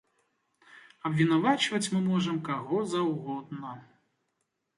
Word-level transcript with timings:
Абвінавачваць 1.09 1.91
мы 1.97 2.01
можам 2.09 2.41
каго 2.49 2.81
заўгодна. 2.95 3.77